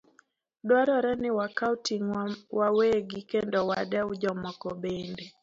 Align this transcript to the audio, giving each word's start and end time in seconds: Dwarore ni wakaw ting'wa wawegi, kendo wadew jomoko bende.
Dwarore 0.67 1.11
ni 1.21 1.29
wakaw 1.37 1.73
ting'wa 1.85 2.23
wawegi, 2.59 3.19
kendo 3.31 3.59
wadew 3.69 4.07
jomoko 4.21 4.67
bende. 4.81 5.25